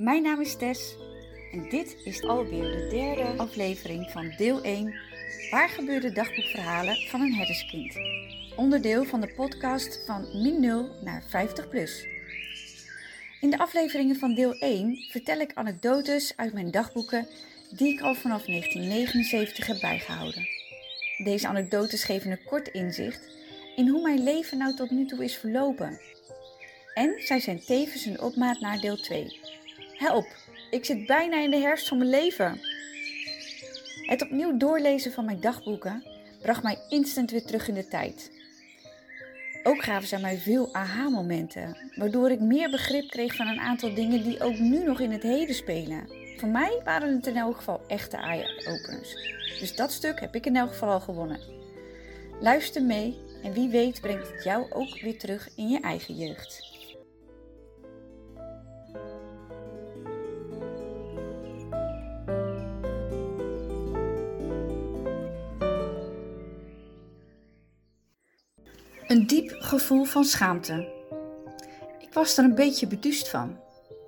Mijn 0.00 0.22
naam 0.22 0.40
is 0.40 0.56
Tess 0.56 0.96
en 1.52 1.68
dit 1.68 1.96
is 2.04 2.22
alweer 2.22 2.62
de 2.62 2.86
derde 2.90 3.38
aflevering 3.38 4.10
van 4.10 4.32
deel 4.36 4.62
1 4.62 4.94
Waar 5.50 5.68
gebeurde 5.68 6.12
dagboekverhalen 6.12 6.96
van 7.08 7.20
een 7.20 7.34
herderskind? 7.34 7.94
Onderdeel 8.56 9.04
van 9.04 9.20
de 9.20 9.32
podcast 9.36 10.02
van 10.06 10.42
min 10.42 10.60
0 10.60 10.88
naar 11.04 11.22
50 11.28 11.68
plus. 11.68 12.06
In 13.40 13.50
de 13.50 13.58
afleveringen 13.58 14.16
van 14.16 14.34
deel 14.34 14.54
1 14.54 14.96
vertel 15.10 15.40
ik 15.40 15.54
anekdotes 15.54 16.32
uit 16.36 16.52
mijn 16.52 16.70
dagboeken 16.70 17.26
die 17.70 17.92
ik 17.92 18.00
al 18.00 18.14
vanaf 18.14 18.44
1979 18.44 19.66
heb 19.66 19.80
bijgehouden. 19.80 20.48
Deze 21.24 21.48
anekdotes 21.48 22.04
geven 22.04 22.30
een 22.30 22.44
kort 22.44 22.68
inzicht 22.68 23.28
in 23.76 23.88
hoe 23.88 24.02
mijn 24.02 24.22
leven 24.22 24.58
nou 24.58 24.74
tot 24.74 24.90
nu 24.90 25.06
toe 25.06 25.24
is 25.24 25.36
verlopen 25.36 26.00
en 26.94 27.14
zij 27.18 27.40
zijn 27.40 27.60
tevens 27.64 28.04
een 28.04 28.20
opmaat 28.20 28.60
naar 28.60 28.80
deel 28.80 28.96
2. 28.96 29.40
Help, 30.00 30.26
ik 30.70 30.84
zit 30.84 31.06
bijna 31.06 31.42
in 31.42 31.50
de 31.50 31.56
herfst 31.56 31.88
van 31.88 31.98
mijn 31.98 32.10
leven. 32.10 32.60
Het 34.06 34.22
opnieuw 34.22 34.56
doorlezen 34.56 35.12
van 35.12 35.24
mijn 35.24 35.40
dagboeken 35.40 36.04
bracht 36.42 36.62
mij 36.62 36.78
instant 36.88 37.30
weer 37.30 37.44
terug 37.44 37.68
in 37.68 37.74
de 37.74 37.88
tijd. 37.88 38.30
Ook 39.62 39.82
gaven 39.82 40.08
zij 40.08 40.20
mij 40.20 40.38
veel 40.38 40.74
aha-momenten, 40.74 41.76
waardoor 41.94 42.30
ik 42.30 42.40
meer 42.40 42.70
begrip 42.70 43.08
kreeg 43.08 43.36
van 43.36 43.46
een 43.46 43.60
aantal 43.60 43.94
dingen 43.94 44.22
die 44.22 44.42
ook 44.42 44.58
nu 44.58 44.84
nog 44.84 45.00
in 45.00 45.10
het 45.10 45.22
heden 45.22 45.54
spelen. 45.54 46.08
Voor 46.36 46.48
mij 46.48 46.80
waren 46.84 47.14
het 47.14 47.26
in 47.26 47.36
elk 47.36 47.56
geval 47.56 47.80
echte 47.86 48.16
eye-openers. 48.16 49.14
Dus 49.60 49.76
dat 49.76 49.92
stuk 49.92 50.20
heb 50.20 50.34
ik 50.34 50.46
in 50.46 50.56
elk 50.56 50.70
geval 50.70 50.90
al 50.90 51.00
gewonnen. 51.00 51.40
Luister 52.40 52.82
mee 52.82 53.18
en 53.42 53.52
wie 53.52 53.68
weet 53.68 54.00
brengt 54.00 54.32
het 54.32 54.44
jou 54.44 54.72
ook 54.72 55.00
weer 55.00 55.18
terug 55.18 55.48
in 55.56 55.68
je 55.68 55.80
eigen 55.80 56.14
jeugd. 56.16 56.69
Een 69.10 69.26
diep 69.26 69.56
gevoel 69.58 70.04
van 70.04 70.24
schaamte. 70.24 70.88
Ik 71.98 72.12
was 72.12 72.36
er 72.36 72.44
een 72.44 72.54
beetje 72.54 72.86
beduust 72.86 73.28
van 73.28 73.58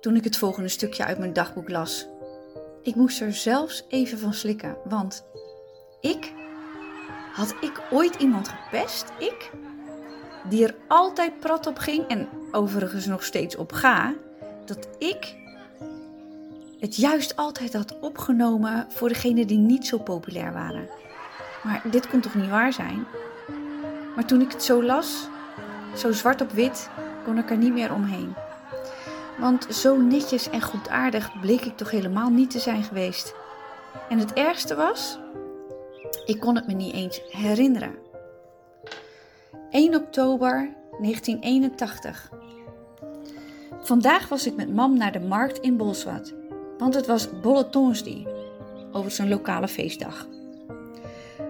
toen 0.00 0.16
ik 0.16 0.24
het 0.24 0.36
volgende 0.36 0.68
stukje 0.68 1.04
uit 1.04 1.18
mijn 1.18 1.32
dagboek 1.32 1.68
las. 1.68 2.06
Ik 2.82 2.94
moest 2.94 3.20
er 3.20 3.32
zelfs 3.32 3.84
even 3.88 4.18
van 4.18 4.34
slikken, 4.34 4.76
want 4.84 5.24
ik 6.00 6.32
had 7.32 7.54
ik 7.60 7.82
ooit 7.90 8.14
iemand 8.14 8.48
gepest? 8.48 9.04
Ik? 9.18 9.50
Die 10.48 10.66
er 10.66 10.74
altijd 10.88 11.40
prat 11.40 11.66
op 11.66 11.78
ging 11.78 12.06
en 12.06 12.28
overigens 12.52 13.06
nog 13.06 13.24
steeds 13.24 13.56
op 13.56 13.72
ga, 13.72 14.14
dat 14.64 14.88
ik 14.98 15.34
het 16.78 16.96
juist 16.96 17.36
altijd 17.36 17.72
had 17.72 17.98
opgenomen 18.00 18.86
voor 18.88 19.08
degenen 19.08 19.46
die 19.46 19.58
niet 19.58 19.86
zo 19.86 19.98
populair 19.98 20.52
waren. 20.52 20.88
Maar 21.62 21.82
dit 21.90 22.08
kon 22.08 22.20
toch 22.20 22.34
niet 22.34 22.50
waar 22.50 22.72
zijn? 22.72 23.06
Maar 24.16 24.24
toen 24.24 24.40
ik 24.40 24.52
het 24.52 24.62
zo 24.62 24.82
las, 24.82 25.28
zo 25.96 26.12
zwart 26.12 26.40
op 26.40 26.50
wit, 26.50 26.88
kon 27.24 27.38
ik 27.38 27.50
er 27.50 27.56
niet 27.56 27.72
meer 27.72 27.92
omheen. 27.92 28.34
Want 29.38 29.66
zo 29.70 29.96
netjes 29.96 30.50
en 30.50 30.62
goedaardig 30.62 31.40
bleek 31.40 31.64
ik 31.64 31.76
toch 31.76 31.90
helemaal 31.90 32.30
niet 32.30 32.50
te 32.50 32.58
zijn 32.58 32.82
geweest. 32.82 33.34
En 34.08 34.18
het 34.18 34.32
ergste 34.32 34.74
was, 34.74 35.18
ik 36.24 36.40
kon 36.40 36.54
het 36.54 36.66
me 36.66 36.72
niet 36.72 36.94
eens 36.94 37.22
herinneren. 37.28 37.94
1 39.70 39.94
oktober 39.94 40.74
1981. 41.00 42.30
Vandaag 43.80 44.28
was 44.28 44.46
ik 44.46 44.56
met 44.56 44.74
mam 44.74 44.96
naar 44.96 45.12
de 45.12 45.20
markt 45.20 45.58
in 45.58 45.76
Bolsward, 45.76 46.34
want 46.78 46.94
het 46.94 47.06
was 47.06 47.40
Bolletonsdi, 47.40 48.26
over 48.92 49.10
zijn 49.10 49.28
lokale 49.28 49.68
feestdag. 49.68 50.26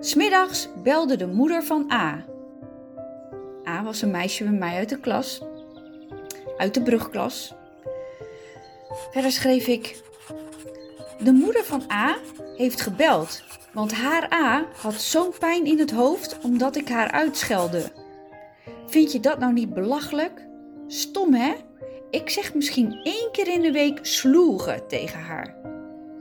Smiddags 0.00 0.68
belde 0.82 1.16
de 1.16 1.26
moeder 1.26 1.64
van 1.64 1.90
A, 1.92 2.24
A 3.70 3.82
was 3.82 4.02
een 4.02 4.10
meisje 4.10 4.44
bij 4.44 4.52
mij 4.52 4.76
uit 4.76 4.88
de 4.88 5.00
klas, 5.00 5.42
uit 6.56 6.74
de 6.74 6.82
brugklas. 6.82 7.54
Verder 9.10 9.32
schreef 9.32 9.66
ik: 9.66 10.02
De 11.22 11.32
moeder 11.32 11.64
van 11.64 11.82
A 11.92 12.16
heeft 12.56 12.80
gebeld, 12.80 13.42
want 13.72 13.92
haar 13.92 14.32
A 14.32 14.66
had 14.76 14.94
zo'n 14.94 15.32
pijn 15.38 15.66
in 15.66 15.78
het 15.78 15.90
hoofd 15.90 16.38
omdat 16.42 16.76
ik 16.76 16.88
haar 16.88 17.10
uitschelde. 17.10 17.82
Vind 18.86 19.12
je 19.12 19.20
dat 19.20 19.38
nou 19.38 19.52
niet 19.52 19.74
belachelijk? 19.74 20.46
Stom 20.86 21.34
hè? 21.34 21.54
Ik 22.10 22.30
zeg 22.30 22.54
misschien 22.54 23.00
één 23.02 23.28
keer 23.32 23.48
in 23.48 23.60
de 23.60 23.72
week 23.72 23.98
sloegen 24.02 24.88
tegen 24.88 25.20
haar. 25.20 25.54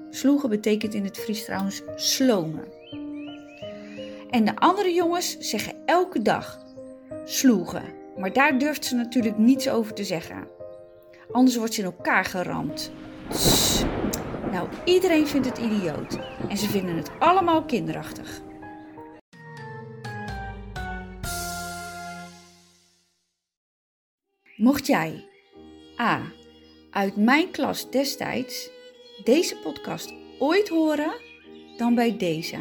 Sloegen 0.09 0.49
betekent 0.49 0.93
in 0.93 1.03
het 1.03 1.17
Fries 1.17 1.45
trouwens 1.45 1.81
slomen. 1.95 2.63
En 4.29 4.45
de 4.45 4.55
andere 4.55 4.93
jongens 4.93 5.37
zeggen 5.37 5.73
elke 5.85 6.21
dag 6.21 6.67
sloegen. 7.29 7.83
Maar 8.17 8.33
daar 8.33 8.57
durft 8.57 8.85
ze 8.85 8.95
natuurlijk 8.95 9.37
niets 9.37 9.69
over 9.69 9.93
te 9.93 10.03
zeggen. 10.03 10.47
Anders 11.31 11.55
wordt 11.55 11.73
ze 11.73 11.79
in 11.79 11.85
elkaar 11.85 12.25
geramd. 12.25 12.91
Nou, 14.51 14.69
iedereen 14.85 15.27
vindt 15.27 15.47
het 15.47 15.57
idioot. 15.57 16.19
En 16.49 16.57
ze 16.57 16.69
vinden 16.69 16.95
het 16.95 17.11
allemaal 17.19 17.63
kinderachtig. 17.63 18.41
Mocht 24.55 24.87
jij 24.87 25.27
A. 25.99 26.21
uit 26.91 27.15
mijn 27.15 27.51
klas 27.51 27.91
destijds 27.91 28.69
deze 29.23 29.57
podcast 29.57 30.13
ooit 30.39 30.69
horen, 30.69 31.11
dan 31.77 31.95
bij 31.95 32.17
deze. 32.17 32.57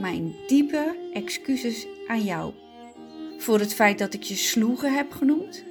Mijn 0.00 0.34
diepe 0.46 1.10
excuses 1.12 1.86
aan 2.06 2.22
jou 2.22 2.52
voor 3.42 3.58
het 3.58 3.74
feit 3.74 3.98
dat 3.98 4.14
ik 4.14 4.22
je 4.22 4.36
sloegen 4.36 4.94
heb 4.94 5.12
genoemd. 5.12 5.64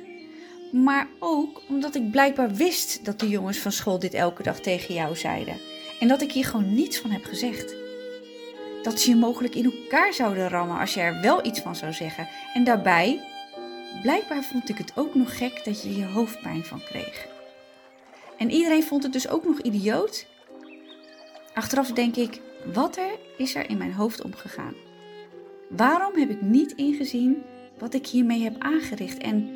Maar 0.72 1.08
ook 1.20 1.62
omdat 1.68 1.96
ik 1.96 2.12
blijkbaar 2.12 2.54
wist 2.54 3.06
dat 3.06 3.20
de 3.20 3.30
jongens 3.30 3.58
van 3.58 3.72
school 3.72 4.00
dit 4.00 4.14
elke 4.14 4.44
dag 4.44 4.60
tegen 4.60 4.94
jou 4.94 5.16
zeiden. 5.16 5.58
En 6.00 6.08
dat 6.08 6.22
ik 6.22 6.32
hier 6.32 6.46
gewoon 6.46 6.74
niets 6.74 7.00
van 7.00 7.10
heb 7.10 7.26
gezegd. 7.26 7.76
Dat 8.84 9.00
ze 9.00 9.10
je 9.10 9.16
mogelijk 9.16 9.56
in 9.56 9.66
elkaar 9.66 10.14
zouden 10.14 10.50
rammen 10.50 10.80
als 10.80 10.94
je 10.94 11.00
er 11.00 11.22
wel 11.22 11.46
iets 11.46 11.60
van 11.60 11.76
zou 11.76 11.94
zeggen. 11.94 12.28
En 12.54 12.64
daarbij, 12.64 13.22
blijkbaar 14.02 14.44
vond 14.44 14.70
ik 14.70 14.78
het 14.78 14.92
ook 14.96 15.16
nog 15.16 15.38
gek 15.38 15.66
dat 15.66 15.84
je 15.84 15.96
je 15.96 16.06
hoofdpijn 16.06 16.64
van 16.64 16.84
kreeg. 16.84 17.28
En 18.38 18.52
iedereen 18.52 18.84
vond 18.84 19.04
het 19.04 19.14
dus 19.14 19.28
ook 19.28 19.46
nog 19.46 19.60
idioot. 19.60 20.26
Achteraf 21.54 21.92
denk 21.92 22.16
ik, 22.16 22.42
wat 22.74 22.98
er 22.98 23.20
is 23.38 23.56
er 23.56 23.70
in 23.70 23.78
mijn 23.78 23.94
hoofd 23.94 24.22
omgegaan? 24.24 24.74
Waarom 25.70 26.16
heb 26.16 26.30
ik 26.30 26.42
niet 26.42 26.72
ingezien 26.72 27.44
wat 27.82 27.94
ik 27.94 28.08
hiermee 28.08 28.44
heb 28.44 28.56
aangericht 28.60 29.18
en 29.18 29.50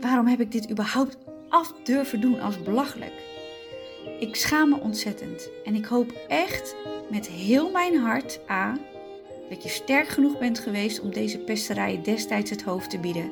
waarom 0.00 0.26
heb 0.26 0.40
ik 0.40 0.52
dit 0.52 0.70
überhaupt 0.70 1.16
af 1.48 1.72
durven 1.84 2.20
doen 2.20 2.40
als 2.40 2.62
belachelijk? 2.62 3.12
Ik 4.20 4.36
schaam 4.36 4.68
me 4.68 4.80
ontzettend 4.80 5.50
en 5.64 5.74
ik 5.74 5.84
hoop 5.84 6.12
echt 6.28 6.76
met 7.10 7.28
heel 7.28 7.70
mijn 7.70 7.96
hart, 7.96 8.40
A, 8.50 8.78
dat 9.48 9.62
je 9.62 9.68
sterk 9.68 10.08
genoeg 10.08 10.38
bent 10.38 10.58
geweest 10.58 11.00
om 11.00 11.10
deze 11.10 11.38
pesterijen 11.38 12.02
destijds 12.02 12.50
het 12.50 12.62
hoofd 12.62 12.90
te 12.90 12.98
bieden. 12.98 13.30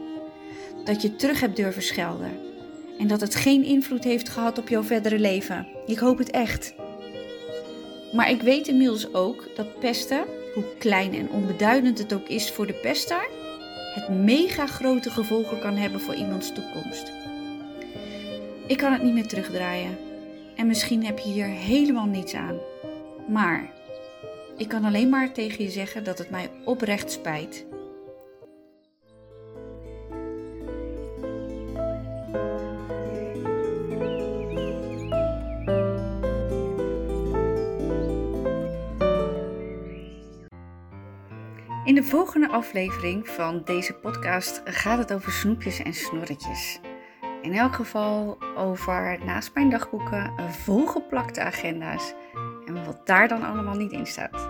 Dat 0.84 1.02
je 1.02 1.16
terug 1.16 1.40
hebt 1.40 1.56
durven 1.56 1.82
schelden 1.82 2.38
en 2.98 3.06
dat 3.06 3.20
het 3.20 3.34
geen 3.34 3.64
invloed 3.64 4.04
heeft 4.04 4.28
gehad 4.28 4.58
op 4.58 4.68
jouw 4.68 4.82
verdere 4.82 5.18
leven. 5.18 5.66
Ik 5.86 5.98
hoop 5.98 6.18
het 6.18 6.30
echt. 6.30 6.74
Maar 8.12 8.30
ik 8.30 8.42
weet 8.42 8.68
inmiddels 8.68 9.14
ook 9.14 9.48
dat 9.56 9.78
pesten, 9.78 10.24
hoe 10.54 10.64
klein 10.78 11.14
en 11.14 11.30
onbeduidend 11.30 11.98
het 11.98 12.12
ook 12.12 12.28
is 12.28 12.50
voor 12.50 12.66
de 12.66 12.72
pester, 12.82 13.28
het 13.94 14.08
mega 14.08 14.66
grote 14.66 15.10
gevolgen 15.10 15.58
kan 15.58 15.76
hebben 15.76 16.00
voor 16.00 16.14
iemands 16.14 16.52
toekomst. 16.52 17.12
Ik 18.66 18.76
kan 18.76 18.92
het 18.92 19.02
niet 19.02 19.12
meer 19.14 19.26
terugdraaien 19.26 19.98
en 20.56 20.66
misschien 20.66 21.04
heb 21.04 21.18
je 21.18 21.30
hier 21.30 21.46
helemaal 21.46 22.06
niets 22.06 22.34
aan. 22.34 22.58
Maar 23.28 23.70
ik 24.56 24.68
kan 24.68 24.84
alleen 24.84 25.08
maar 25.08 25.32
tegen 25.32 25.64
je 25.64 25.70
zeggen 25.70 26.04
dat 26.04 26.18
het 26.18 26.30
mij 26.30 26.50
oprecht 26.64 27.10
spijt. 27.10 27.64
In 41.84 41.94
de 41.94 42.02
volgende 42.02 42.48
aflevering 42.48 43.28
van 43.28 43.62
deze 43.64 43.92
podcast 43.92 44.60
gaat 44.64 44.98
het 44.98 45.12
over 45.12 45.32
snoepjes 45.32 45.78
en 45.78 45.94
snorretjes. 45.94 46.80
In 47.42 47.52
elk 47.52 47.74
geval 47.74 48.38
over 48.56 49.18
naast 49.24 49.50
mijn 49.54 49.70
dagboeken 49.70 50.32
volgeplakte 50.50 51.40
agenda's 51.40 52.14
en 52.66 52.84
wat 52.84 53.06
daar 53.06 53.28
dan 53.28 53.42
allemaal 53.42 53.74
niet 53.74 53.92
in 53.92 54.06
staat. 54.06 54.48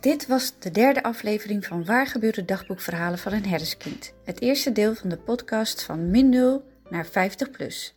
Dit 0.00 0.26
was 0.26 0.58
de 0.58 0.70
derde 0.70 1.02
aflevering 1.02 1.66
van 1.66 1.84
Waar 1.84 2.06
gebeurde 2.06 2.44
dagboekverhalen 2.44 3.18
van 3.18 3.32
een 3.32 3.46
herderskind. 3.46 4.14
Het 4.24 4.40
eerste 4.40 4.72
deel 4.72 4.94
van 4.94 5.08
de 5.08 5.18
podcast 5.18 5.82
van 5.82 6.10
min 6.10 6.28
0 6.28 6.64
naar 6.88 7.06
50 7.06 7.50
plus. 7.50 7.94